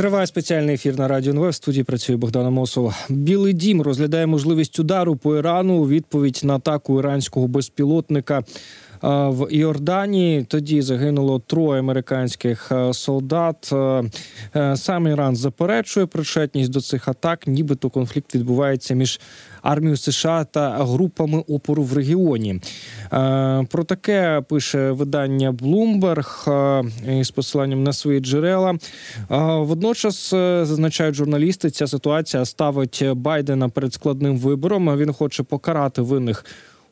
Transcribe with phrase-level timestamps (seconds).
[0.00, 1.48] Триває спеціальний ефір на радіо НВ.
[1.48, 2.94] В студії працює Богдана Мосова.
[3.08, 8.42] Білий дім розглядає можливість удару по Ірану у відповідь на атаку іранського безпілотника
[9.02, 10.42] в Іорданії.
[10.44, 13.72] Тоді загинуло троє американських солдат.
[14.74, 19.20] Сам Іран заперечує причетність до цих атак, нібито конфлікт відбувається між
[19.62, 22.60] армією США та групами опору в регіоні.
[23.68, 28.74] Про таке пише видання Bloomberg із посиланням на свої джерела.
[29.58, 34.98] Водночас зазначають журналісти, ця ситуація ставить Байдена перед складним вибором.
[34.98, 36.44] Він хоче покарати винних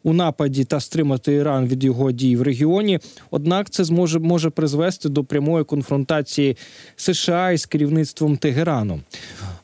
[0.02, 2.98] у нападі та стримати Іран від його дій в регіоні.
[3.30, 6.56] Однак це зможе може призвести до прямої конфронтації
[6.96, 9.00] США із керівництвом Тегерану.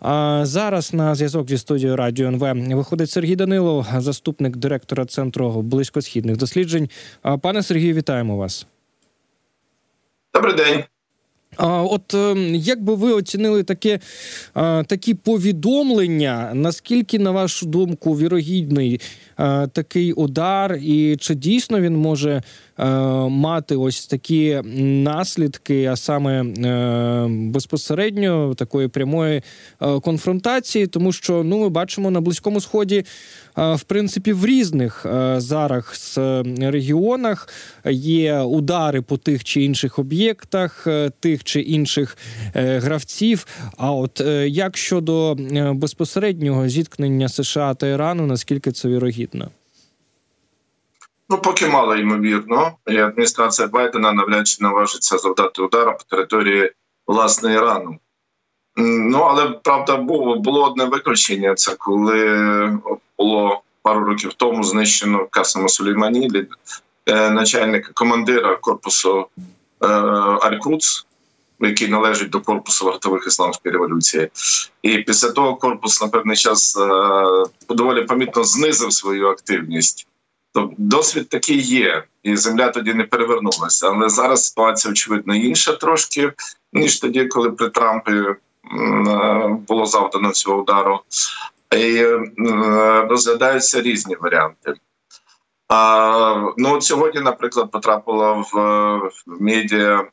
[0.00, 6.36] А зараз на зв'язок зі студією Радіо НВ виходить Сергій Данилов, заступник директора центру близькосхідних
[6.36, 6.88] досліджень.
[7.40, 8.66] Пане Сергію, вітаємо вас.
[10.34, 10.84] Добрий день.
[11.58, 14.00] От ем, як би ви оцінили таке,
[14.86, 16.50] такі повідомлення?
[16.54, 19.00] Наскільки, на вашу думку, вірогідний
[19.72, 22.42] такий удар, і чи дійсно він може
[22.78, 22.84] Е,
[23.28, 24.60] мати ось такі
[25.04, 29.42] наслідки, а саме е, безпосередньо такої прямої
[29.82, 33.04] е, конфронтації, тому що ну ми бачимо на близькому сході.
[33.56, 36.20] В принципі, в різних зараз
[36.60, 37.48] регіонах
[37.90, 40.86] є удари по тих чи інших об'єктах,
[41.20, 42.16] тих чи інших
[42.54, 43.46] гравців.
[43.76, 45.36] А от як щодо
[45.74, 49.23] безпосереднього зіткнення США та Ірану, наскільки це вірогідно?
[51.30, 56.72] Ну, поки мало ймовірно, і адміністрація Байдена навряд чи наважиться завдати удар по території
[57.06, 57.98] власне Ірану.
[58.76, 61.54] Ну але правда було було одне виключення.
[61.54, 62.78] Це коли
[63.18, 66.46] було пару років тому знищено Касима Сулеймані,
[67.06, 69.26] е, начальника командира корпусу
[69.82, 71.06] е, Аль-Круц,
[71.60, 74.30] який належить до корпусу вартових ісламської революції,
[74.82, 80.06] і після того корпус на певний час е, доволі помітно знизив свою активність.
[80.52, 83.88] Тобто досвід такий є, і земля тоді не перевернулася.
[83.88, 86.32] Але зараз ситуація очевидно інша трошки
[86.72, 88.36] ніж тоді, коли при Трампі е,
[89.68, 91.00] було завдано цього удару,
[91.72, 92.20] і е,
[93.08, 94.74] розглядаються різні варіанти.
[95.68, 98.52] А, Ну сьогодні, наприклад, потрапила в,
[99.26, 100.06] в медіа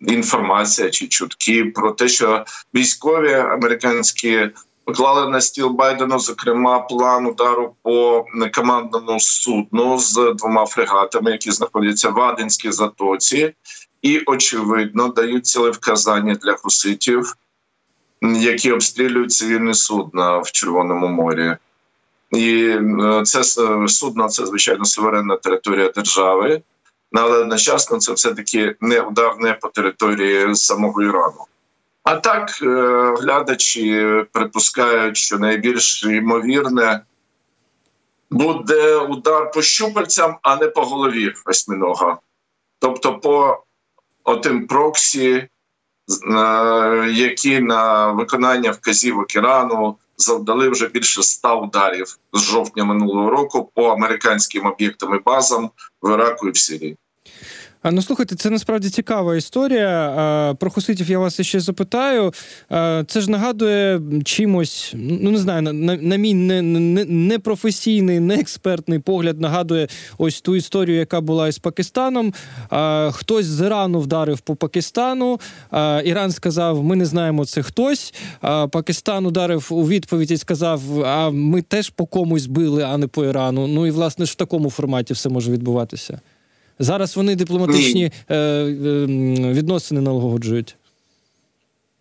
[0.00, 4.50] інформація чи чутки про те, що військові американські
[4.84, 12.10] поклали на стіл Байдену, зокрема, план удару по командному судну з двома фрегатами, які знаходяться
[12.10, 13.54] в Аденській затоці,
[14.02, 17.36] і очевидно дають ціле вказання для хуситів,
[18.22, 21.56] які обстрілюють цивільне судна в Червоному морі.
[22.30, 23.44] І е, це
[23.88, 26.62] судно це звичайно суверенна територія держави,
[27.12, 31.44] але одночасно це все таки не удар не по території самого Ірану.
[32.02, 32.66] А так е,
[33.18, 37.00] глядачі припускають, що найбільш ймовірне
[38.30, 42.18] буде удар по щупальцям, а не по голові восьминога.
[42.78, 43.62] Тобто по
[44.24, 45.48] отим проксі,
[47.10, 53.84] які на виконання вказівок Ірану завдали вже більше ста ударів з жовтня минулого року по
[53.84, 55.70] американським об'єктам і базам
[56.02, 56.96] в Іраку і в Сирії.
[57.92, 60.54] Ну слухайте, це насправді цікава історія.
[60.60, 62.32] Про хуситів я вас ще запитаю.
[63.06, 69.40] Це ж нагадує чимось, ну не знаю, на на мій непрофесійний, не, не експертний погляд
[69.40, 69.88] нагадує
[70.18, 72.34] ось ту історію, яка була із Пакистаном.
[73.10, 75.40] Хтось з Ірану вдарив по Пакистану.
[76.04, 78.14] Іран сказав: Ми не знаємо це хтось.
[78.70, 83.24] Пакистан ударив у відповідь і сказав: А ми теж по комусь били, а не по
[83.24, 83.66] Ірану.
[83.66, 86.20] Ну і власне ж в такому форматі все може відбуватися.
[86.78, 88.66] Зараз вони дипломатичні е, е,
[89.52, 90.76] відносини налагоджують.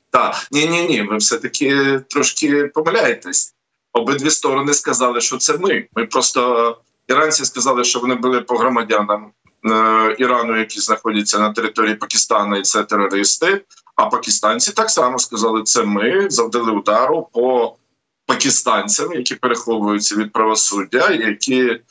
[0.10, 1.02] Так, ні, ні, ні.
[1.02, 3.56] Ви все таки трошки помиляєтесь.
[3.94, 5.88] Обидві сторони сказали, що це ми.
[5.96, 6.78] Ми просто
[7.08, 9.32] іранці сказали, що вони були по громадянам
[9.66, 13.62] е, Ірану, які знаходяться на території Пакистану, і це терористи.
[13.96, 17.76] А пакистанці так само сказали, це ми завдали удару по
[18.26, 21.82] пакистанцям, які переховуються від правосуддя, які е,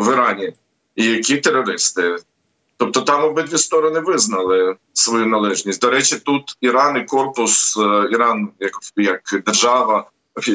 [0.00, 0.52] в Ірані
[0.96, 2.16] які терористи.
[2.76, 5.80] Тобто там обидві сторони визнали свою належність.
[5.80, 10.10] До речі, тут Іран і корпус, е, Іран як як держава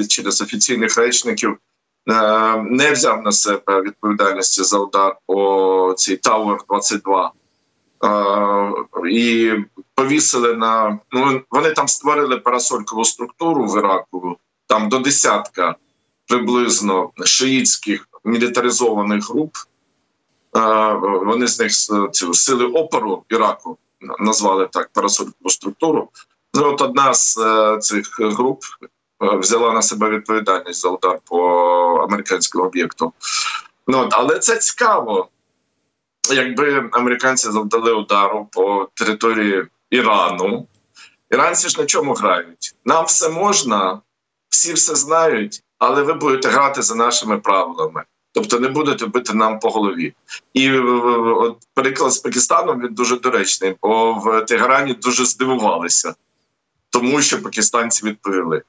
[0.09, 1.57] через офіційних речників
[2.09, 7.31] е, не взяв на себе відповідальності за удар по цій Tower 22
[8.03, 9.53] е, і
[9.95, 14.37] повісили на ну вони там створили парасолькову структуру в Іраку.
[14.67, 15.75] Там до десятка
[16.27, 19.55] приблизно шиїтських мілітаризованих груп
[21.03, 21.71] вони з них
[22.11, 23.77] цю сили опору Іраку
[24.19, 26.09] назвали так парасолькову структуру.
[26.53, 28.63] Ну от одна з е, цих груп
[29.23, 31.39] е, взяла на себе відповідальність за удар по
[32.09, 33.13] американському об'єкту.
[33.87, 35.29] Ну але це цікаво,
[36.33, 40.67] якби американці завдали удару по території Ірану.
[41.29, 42.75] Іранці ж на чому грають?
[42.85, 44.01] Нам все можна,
[44.49, 48.03] всі все знають, але ви будете грати за нашими правилами.
[48.31, 50.13] Тобто не будете бити нам по голові.
[50.53, 56.15] І от приклад з Пакистаном він дуже доречний, бо в Тегерані дуже здивувалися,
[56.89, 58.61] тому що пакистанці відповіли.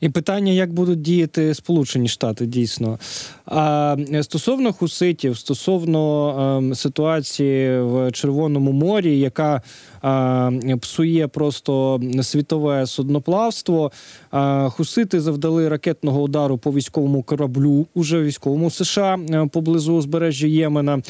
[0.00, 2.98] І питання, як будуть діяти Сполучені Штати, дійсно.
[3.46, 9.62] А стосовно хуситів, стосовно е, ситуації в Червоному морі, яка
[10.04, 13.92] е, псує просто світове судноплавство,
[14.34, 19.18] е, хусити завдали ракетного удару по військовому кораблю, уже військовому США
[19.52, 21.02] поблизу узбережжя Ємена.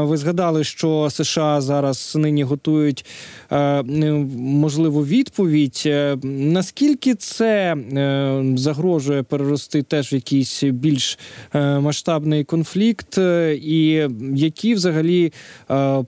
[0.00, 3.06] Ви згадали, що США зараз нині готують
[4.36, 5.88] можливу відповідь.
[6.22, 7.76] Наскільки це
[8.56, 11.18] загрожує перерости теж в якийсь більш
[11.54, 13.18] масштабний конфлікт,
[13.52, 15.32] і які взагалі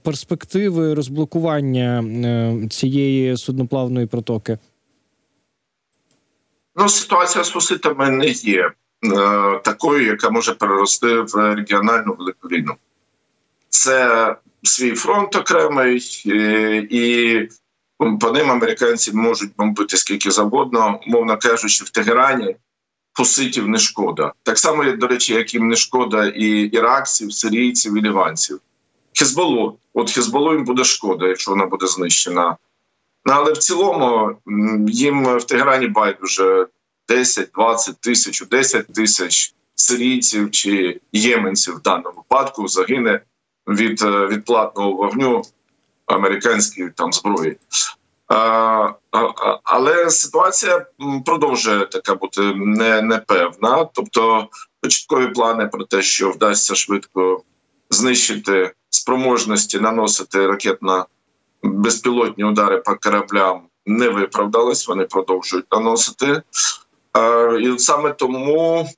[0.03, 2.03] перспективи розблокування
[2.69, 4.57] цієї судноплавної протоки?
[6.75, 8.71] Ну, ситуація з фуситами не є
[9.63, 12.73] такою, яка може перерости в регіональну велику війну.
[13.69, 15.99] Це свій фронт окремий,
[16.89, 17.49] і
[17.97, 22.55] по ним американці можуть бомбити скільки завгодно, мовно кажучи, в Тегерані
[23.13, 24.33] хуситів не шкода.
[24.43, 28.59] Так само, до речі, як їм не шкода і іракців, сирійців і ліванців.
[29.13, 32.57] Хезболу, от Хезболу їм буде шкода, якщо вона буде знищена.
[33.25, 34.37] Ну, але в цілому
[34.87, 36.67] їм в Тегерані байдуже
[37.09, 43.21] 10, 20 тисяч, 10 тисяч сирійців чи єменців в даному випадку загине
[43.67, 45.43] від від платного вогню
[46.05, 47.57] американської там зброї.
[48.27, 48.89] А,
[49.63, 50.85] Але ситуація
[51.25, 53.85] продовжує така бути не, непевна.
[53.93, 54.47] Тобто
[54.81, 57.43] початкові плани про те, що вдасться швидко
[57.89, 61.05] знищити спроможності наносити ракетно
[61.63, 64.87] безпілотні удари по кораблям, не виправдались.
[64.87, 66.41] Вони продовжують наносити.
[67.61, 68.89] І саме тому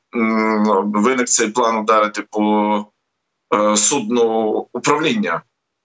[0.83, 2.85] виник цей план ударити по
[3.55, 5.41] е, судну управління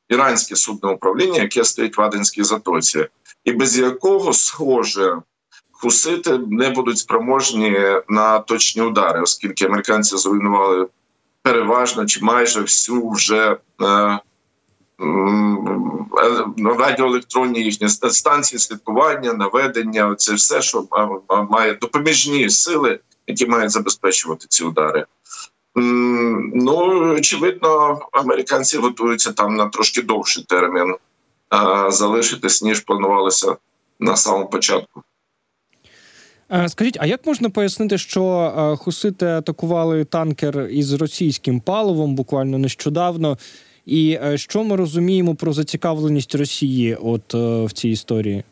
[0.08, 3.06] іранське судне управління, яке стоїть в Аденській затоці,
[3.44, 5.16] і без якого схоже
[5.72, 7.78] хусити не будуть спроможні
[8.08, 10.88] на точні удари, оскільки американці зруйнували
[11.42, 14.20] переважно чи майже всю вже е, е,
[16.78, 20.86] радіоелектронні їхні станції слідкування, наведення це все, що
[21.50, 25.06] має допоміжні сили, які мають забезпечувати ці удари.
[25.74, 30.96] Ну очевидно, американці готуються там на трошки довший термін
[31.88, 33.56] залишитись ніж планувалося
[34.00, 35.02] на самому початку.
[36.66, 43.38] Скажіть, а як можна пояснити, що хусити атакували танкер із російським паливом буквально нещодавно?
[43.86, 48.44] І що ми розуміємо про зацікавленість Росії от в цій історії?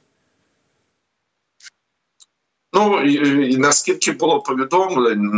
[2.72, 5.31] Ну і, наскільки було повідомлень,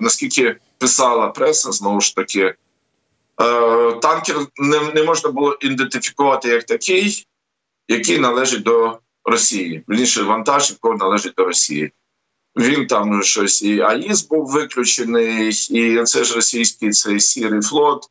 [0.00, 2.54] наскільки писала преса, знову ж таки, е,
[3.92, 7.26] танкер не, не можна було ідентифікувати як такий,
[7.88, 9.84] який належить до Росії.
[9.88, 11.92] Вірніше, вантаж, якого належить до Росії.
[12.56, 18.04] Він там щось і АІС був виключений, і це ж російський цей сірий флот,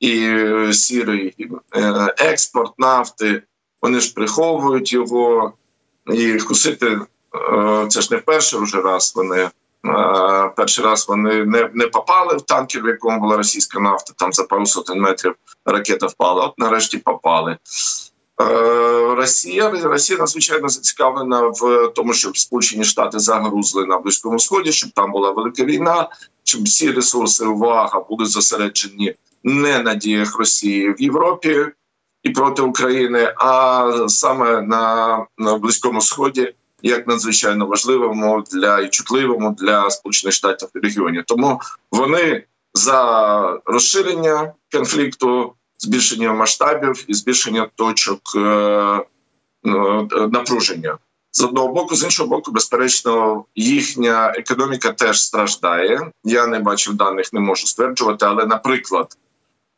[0.00, 0.28] і
[0.72, 1.34] сірий
[1.76, 3.42] е, експорт нафти.
[3.82, 5.52] Вони ж приховують його,
[6.12, 7.00] і хусити е,
[7.88, 9.50] це ж не вперше вже раз вони
[10.56, 14.12] Перший раз вони не не попали в танкер, в якому була російська нафта.
[14.16, 16.46] Там за пару сотень метрів ракета впала.
[16.46, 17.56] От нарешті попали.
[19.16, 25.12] Росія Росія надзвичайно зацікавлена в тому, щоб Сполучені Штати загрузли на близькому сході, щоб там
[25.12, 26.08] була велика війна,
[26.44, 29.14] щоб всі ресурси увага були зосереджені
[29.44, 31.66] не на діях Росії в Європі
[32.22, 36.54] і проти України, а саме на, на близькому сході
[36.88, 41.24] як надзвичайно важливому для і чутливому для сполучених штатів і регіонів.
[41.26, 41.60] Тому
[41.90, 49.04] вони за розширення конфлікту, збільшення масштабів і збільшення точок е,
[49.64, 50.98] ну, напруження.
[51.32, 56.10] З одного боку, з іншого боку, безперечно, їхня економіка теж страждає.
[56.24, 58.26] Я не бачив даних, не можу стверджувати.
[58.26, 59.16] Але, наприклад,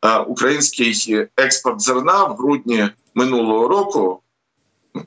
[0.05, 4.21] е, український експорт зерна в грудні минулого року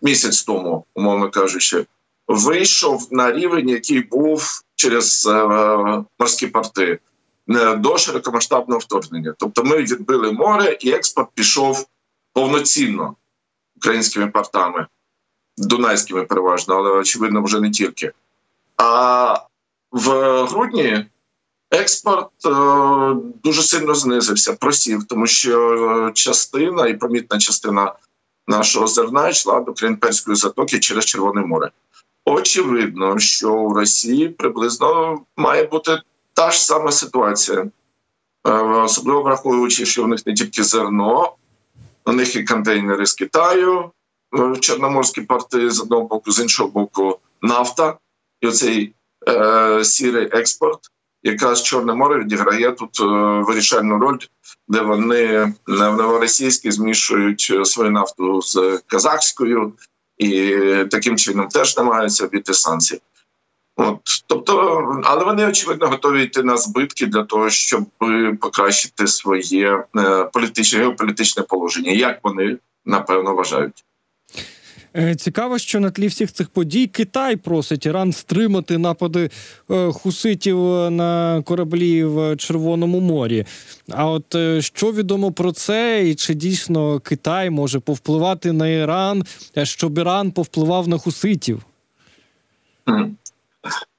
[0.03, 1.87] місяць тому, умовно кажучи,
[2.29, 6.99] вийшов на рівень, який був через е, морські порти
[7.77, 9.35] до широкомасштабного вторгнення.
[9.39, 11.87] Тобто, ми відбили море, і експорт пішов
[12.33, 13.17] повноцінно
[13.77, 14.87] українськими портами,
[15.57, 18.13] дунайськими переважно, але очевидно, вже не тільки.
[18.77, 19.37] А
[19.91, 20.09] в
[20.45, 21.07] грудні
[21.71, 22.51] експорт е,
[23.45, 27.95] дуже сильно знизився, просів, тому що частина і помітна частина
[28.51, 31.71] нашого зерна йшла до Крінперської затоки через Червоне море.
[32.25, 36.01] Очевидно, що у Росії приблизно має бути
[36.35, 37.67] та ж сама ситуація,
[38.47, 41.35] Е, особливо враховуючи, що в них не тільки зерно,
[42.07, 43.91] у них і контейнери з Китаю,
[44.39, 47.99] е, Чорноморські порти з одного боку, з іншого боку, нафта
[48.41, 48.95] і оцей
[49.29, 50.81] е, сірий експорт.
[51.23, 53.05] Якраз Чорне море відіграє тут е,
[53.47, 54.19] вирішальну роль,
[54.69, 59.73] де вони в новоросійській змішують е, свою нафту з казахською
[60.19, 60.55] і
[60.91, 63.01] таким чином теж намагаються обійти санкції.
[63.77, 67.85] От, тобто, але вони очевидно готові йти на збитки для того, щоб
[68.41, 71.91] покращити своє е, політичне геополітичне положення.
[71.91, 73.85] Як вони напевно вважають.
[74.97, 79.31] Е, цікаво, що на тлі всіх цих подій Китай просить Іран стримати напади
[79.71, 80.59] е, хуситів
[80.91, 83.47] на кораблі в Червоному морі.
[83.91, 89.25] А от е, що відомо про це, і чи дійсно Китай може повпливати на Іран,
[89.63, 91.63] щоб Іран повпливав на хуситів?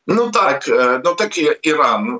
[0.07, 0.65] Ну так,
[1.05, 2.19] ну так і Іран,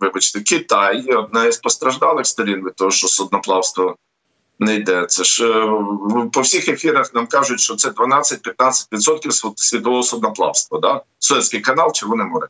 [0.00, 3.96] вибачте, Китай одна із постраждалих сторін від того, що судноплавство
[4.58, 5.06] не йде.
[5.06, 10.78] Це ж е, по всіх ефірах нам кажуть, що це 12-15% світового судноплавства.
[10.78, 11.02] Да?
[11.18, 12.48] Суецький канал, Червоне море.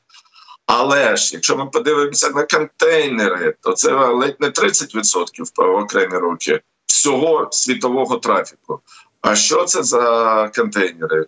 [0.67, 6.61] Але ж, якщо ми подивимося на контейнери, то це ледь не 30% по окремі роки
[6.87, 8.81] всього світового трафіку.
[9.21, 11.27] А що це за контейнери?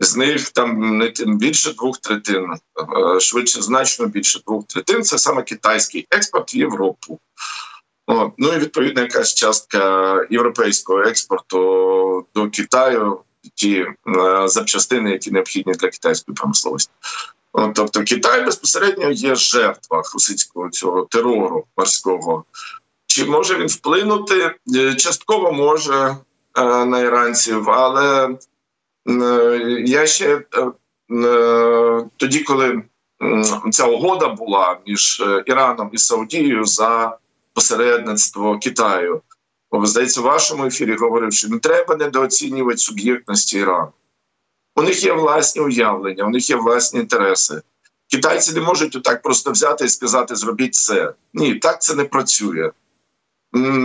[0.00, 5.02] З них там не більше двох третин, е, швидше значно більше двох третин.
[5.02, 7.20] Це саме китайський експорт в Європу.
[8.12, 8.32] От.
[8.38, 13.20] Ну і відповідно якась частка європейського експорту до Китаю,
[13.54, 13.94] ті е,
[14.48, 16.92] запчастини, які необхідні для китайської промисловості.
[17.52, 22.44] От, Тобто Китай безпосередньо є жертва хусицького цього терору морського.
[23.06, 24.54] Чи може він вплинути?
[24.76, 26.16] Е, частково може
[26.58, 28.36] е, на іранців, але
[29.84, 30.42] я ще
[32.16, 32.82] тоді, коли
[33.70, 37.18] ця угода була між Іраном і Саудією за
[37.54, 39.22] посередництво Китаю.
[39.82, 43.92] Здається, в вашому ефірі говорив, що не треба недооцінювати суб'єктності Ірану.
[44.76, 47.62] У них є власні уявлення, у них є власні інтереси.
[48.10, 51.14] Китайці не можуть отак просто взяти і сказати Зробіть це.
[51.34, 52.70] Ні, так це не працює.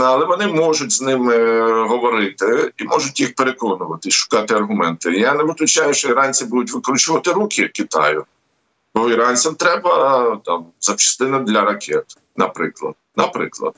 [0.01, 5.11] Але вони можуть з ними е, говорити і можуть їх переконувати, шукати аргументи.
[5.11, 8.25] Я не виключаю, що іранці будуть викручувати руки Китаю,
[8.97, 13.73] бо іранцям треба там запчастина для ракет, наприклад наприклад.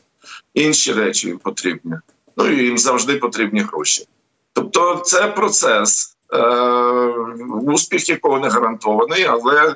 [0.54, 1.96] Інші речі їм потрібні.
[2.38, 4.06] Ну і їм завжди потрібні гроші.
[4.54, 6.38] Тобто, це процес, е,
[7.64, 9.76] успіх якого не гарантований, але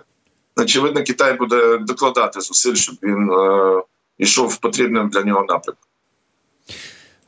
[0.56, 3.84] очевидно, Китай буде докладати зусиль, щоб він е,
[4.18, 5.93] йшов потрібним для нього напрямком.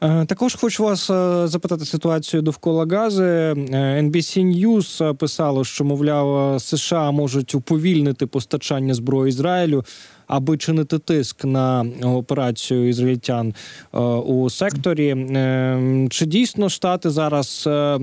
[0.06, 3.54] Е, також хочу вас е, запитати ситуацію довкола Гази.
[3.54, 9.84] NBC News писало, що мовляв США можуть уповільнити постачання зброї Ізраїлю
[10.28, 13.54] аби чинити тиск на операцію ізраїльтян
[13.94, 15.10] е, у секторі.
[15.10, 18.00] Е, чи дійсно штати зараз е,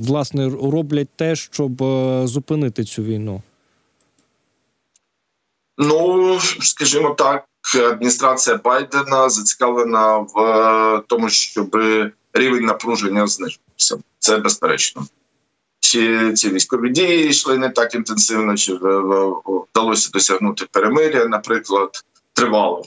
[0.00, 1.82] власне роблять те, щоб
[2.24, 3.42] зупинити цю війну?
[5.78, 7.44] Ну скажімо так,
[7.74, 11.76] адміністрація Байдена зацікавлена в тому, щоб
[12.32, 13.98] рівень напруження знижився.
[14.18, 15.06] Це безперечно
[15.86, 21.90] чи ці військові дії йшли не так інтенсивно, чи вдалося досягнути перемиря, наприклад,
[22.32, 22.84] тривало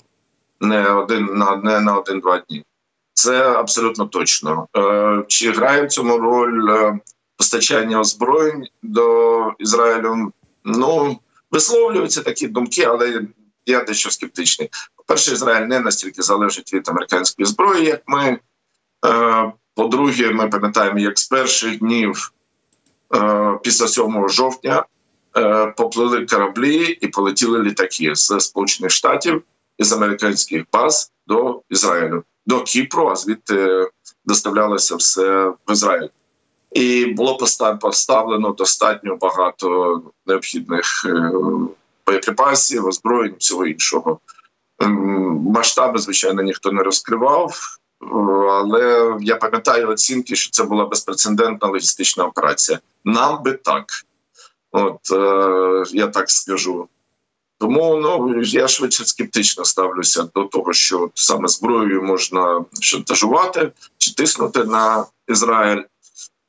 [0.61, 2.65] не один на не на один-два дні.
[3.13, 4.67] Це абсолютно точно.
[4.77, 6.99] Е, чи грає в цьому роль е,
[7.37, 10.31] постачання озброєнь до Ізраїлю?
[10.65, 11.19] Ну
[11.51, 13.21] висловлюються такі думки, але
[13.69, 14.69] я дещо скептичний.
[14.95, 18.39] По перше, Ізраїль не настільки залежить від американської зброї, як ми.
[19.05, 22.33] Е, по-друге, ми пам'ятаємо, як з перших днів
[23.15, 24.85] Е, після 7 жовтня
[25.37, 29.43] е, поплили кораблі і полетіли літаки з Сполучених Штатів
[29.77, 33.89] із американських баз до Ізраїлю, до Кіпру, а звідти
[34.25, 36.07] доставлялося все в Ізраїль.
[36.71, 37.37] І було
[37.81, 41.05] поставлено достатньо багато необхідних
[42.09, 44.19] боєприпасів, озброєнь, всього іншого.
[45.49, 47.59] Масштаби, звичайно, ніхто не розкривав.
[48.49, 52.79] Але я пам'ятаю оцінки, що це була безпрецедентна логістична операція.
[53.05, 53.85] Нам би так,
[54.71, 56.87] от е, я так скажу.
[57.59, 64.63] Тому ну я швидше скептично ставлюся до того, що саме зброєю можна шантажувати чи тиснути
[64.63, 65.83] на Ізраїль.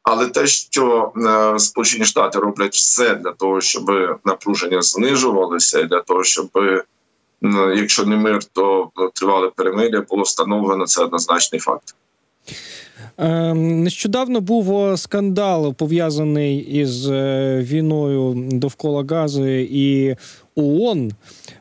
[0.02, 3.90] Але те, що е, Сполучені Штати роблять все для того, щоб
[4.24, 6.48] напруження знижувалося, і для того, щоб
[7.42, 11.94] ну, якщо не мир, то тривале перемир'я було встановлено це однозначний факт.
[13.18, 20.16] Е, Нещодавно був е, скандал пов'язаний із е, війною довкола Гази і
[20.62, 21.12] ООН,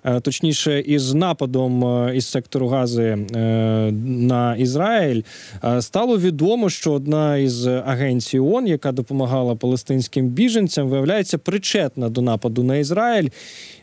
[0.03, 3.39] е, точніше, із нападом е, із сектору Гази е,
[4.05, 5.21] на Ізраїль.
[5.79, 12.63] Стало відомо, що одна із агенцій ООН, яка допомагала палестинським біженцям, виявляється причетна до нападу
[12.63, 13.29] на Ізраїль.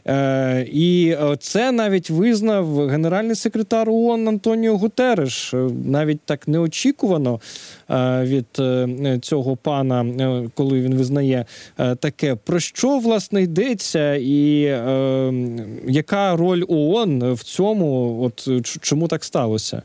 [0.09, 5.55] Е, І е, це навіть визнав генеральний секретар ООН Антоніо Гутереш.
[5.55, 7.41] Е, Навіть так неочікувано
[8.23, 8.47] від
[9.25, 10.07] цього пана,
[10.55, 11.45] коли він визнає
[12.01, 12.35] таке.
[12.35, 14.61] Про що власне йдеться, і
[15.87, 18.23] яка роль ООН в цьому?
[18.23, 18.49] От
[18.81, 19.83] чому так сталося?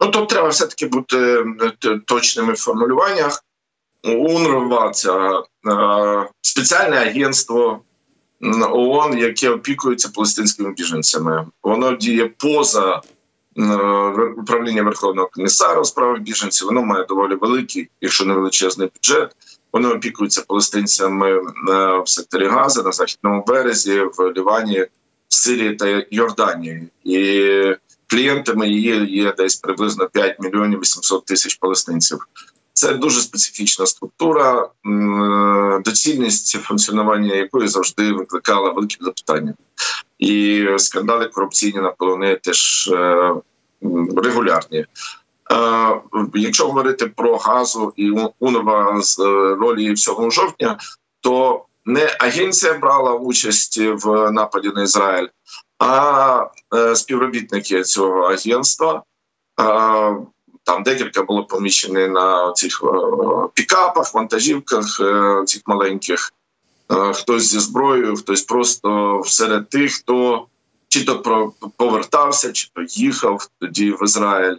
[0.00, 1.44] Ну тут треба все таки бути
[2.06, 3.44] точними в формулюваннях.
[4.04, 5.42] УНРВА– це е,
[6.40, 7.80] спеціальне агентство
[8.42, 11.46] ООН, яке опікується палестинськими біженцями.
[11.62, 13.00] Воно діє поза
[13.58, 13.62] е,
[14.38, 16.66] управління Верховного комісара у справах біженців.
[16.66, 19.36] Воно має доволі великий, якщо не величезний бюджет.
[19.72, 21.40] Воно опікується палестинцями е,
[21.98, 24.86] в секторі Гази на західному березі, в Лівані,
[25.28, 26.88] Сирії та Йорданії.
[27.04, 32.26] І клієнтами її є десь приблизно 5 мільйонів 800 тисяч палестинців.
[32.72, 34.68] Це дуже специфічна структура,
[35.84, 39.54] доцільність функціонування якої завжди викликала великі запитання.
[40.18, 43.34] І скандали корупційні навколо неї теж е,
[44.16, 44.78] регулярні.
[44.78, 44.86] Е,
[46.34, 50.78] Якщо говорити про газу і У- УНРВА з е, ролі 7 жовтня,
[51.20, 55.28] то не агенція брала участь в нападі на Ізраїль,
[55.78, 59.02] а е, співробітники цього агентства.
[60.64, 62.88] Там декілька було поміщені на цих е,
[63.54, 66.32] пікапах, вантажівках е, цих маленьких.
[66.92, 70.46] Е, Хтось зі зброєю, хтось просто серед тих, хто
[70.88, 74.56] чи то повертався, чи то їхав тоді в Ізраїль.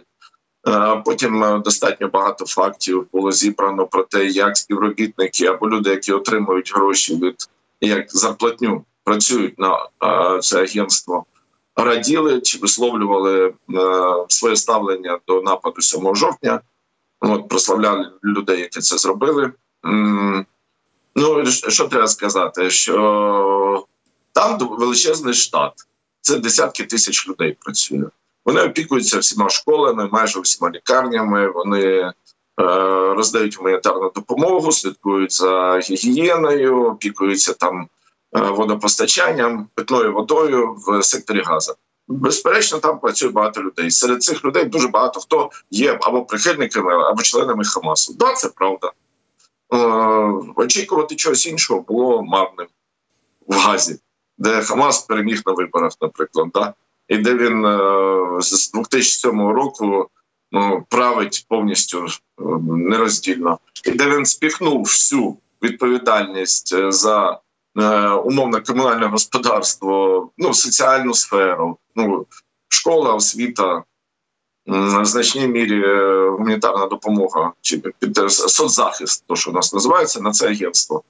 [1.04, 7.16] Потім достатньо багато фактів було зібрано про те, як співробітники або люди, які отримують гроші
[7.16, 7.34] від
[7.80, 9.88] як зарплатню, працюють на
[10.40, 11.24] це агентство,
[11.76, 13.52] раділи чи висловлювали е,
[14.28, 16.60] своє ставлення до нападу 7 жовтня.
[17.20, 19.52] От прославляли людей, які це зробили.
[21.16, 22.70] Ну що треба сказати?
[22.70, 23.86] Що
[24.32, 25.72] там величезний штат,
[26.20, 28.04] це десятки тисяч людей працює.
[28.44, 31.50] Вони опікуються всіма школами, майже всіма лікарнями.
[31.50, 32.12] Вони е,
[33.16, 37.88] роздають гуманітарну допомогу, слідкують за гігієною, опікуються там
[38.34, 41.74] водопостачанням, питною водою в секторі Газа.
[42.08, 43.90] Безперечно, там працює багато людей.
[43.90, 48.14] Серед цих людей дуже багато хто є або прихильниками, або членами Хамасу.
[48.18, 48.90] Да, це правда.
[49.72, 49.76] Е,
[50.56, 52.66] очікувати чогось іншого було марним
[53.46, 53.98] в Газі,
[54.38, 56.48] де Хамас переміг на виборах, наприклад.
[56.54, 56.74] Да?
[57.08, 57.78] і де він е,
[58.40, 60.08] з 2007 року
[60.52, 62.10] ну, править повністю е,
[62.68, 67.38] нероздільно, і де він спіхнув всю відповідальність е, за е,
[68.24, 72.26] умовно комунальне господарство, ну соціальну сферу, ну
[72.68, 73.82] школа, освіта.
[74.66, 77.82] В значній мірі е, гуманітарна допомога чи
[78.18, 81.02] е, соцзахист, то що у нас називається на це агентство.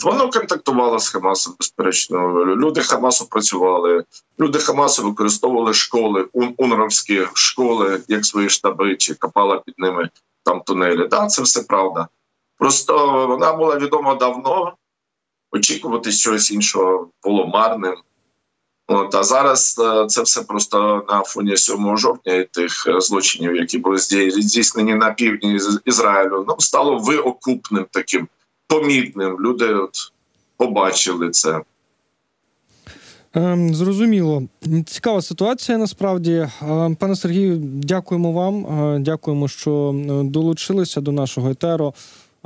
[0.00, 2.44] Воно контактувало з Хамасом, безперечно.
[2.44, 4.04] Люди Хамасу працювали.
[4.40, 10.10] Люди Хамасу використовували школи, ун- унровські школи, як свої штаби, чи копала під ними
[10.44, 11.08] там тунелі.
[11.08, 12.08] Так, це все правда.
[12.58, 14.72] Просто вона була відома давно.
[15.52, 17.94] Очікувати щось іншого було марним.
[18.88, 23.56] От, а зараз е, це все просто на фоні 7 жовтня і тих е, злочинів,
[23.56, 28.28] які були здій- здійснені на півдні Із- Ізраїлю, ну стало виокупним таким
[28.66, 29.36] помітним.
[29.40, 29.96] Люди от
[30.56, 31.60] побачили це.
[33.34, 34.42] Ем, Зрозуміло.
[34.86, 36.48] Цікава ситуація насправді.
[36.62, 38.66] Ем, Пане Сергію, дякуємо вам.
[38.66, 41.94] Е, Дякуємо, що долучилися до нашого етеру.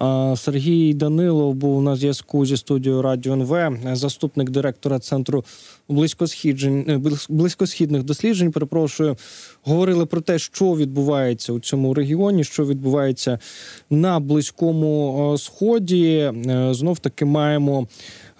[0.00, 5.44] Е, Сергій Данилов був на зв'язку зі студією Радіо НВ, заступник директора центру
[5.90, 8.52] е, близькосхідних досліджень.
[8.52, 9.16] Перепрошую,
[9.62, 13.38] говорили про те, що відбувається у цьому регіоні, що відбувається
[13.90, 16.32] на близькому е, сході.
[16.70, 17.88] Знов таки маємо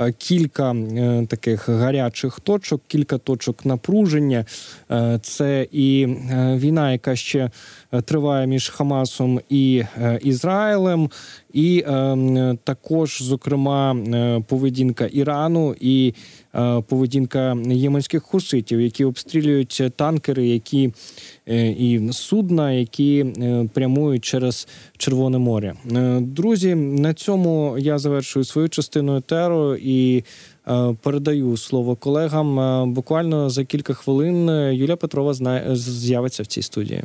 [0.00, 4.44] е, кілька е, таких гарячих точок, кілька точок напруження.
[4.90, 7.50] Е, Це і е, війна, яка ще
[7.92, 11.10] е, триває між Хамасом і е, Ізраїлем,
[11.56, 16.14] і е, також, зокрема, е, поведінка Ірану і
[16.54, 20.92] е, поведінка єменських хуситів, які обстрілюють танкери, які
[21.48, 25.74] е, і судна, які е, прямують через Червоне море.
[25.96, 30.24] Е, Друзі, на цьому я завершую свою частину етеру і
[31.02, 32.92] передаю слово колегам.
[32.92, 35.34] Буквально за кілька хвилин Юлія Петрова
[35.74, 37.02] з'явиться в цій студії.